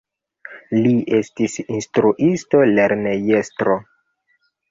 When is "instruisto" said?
1.75-2.63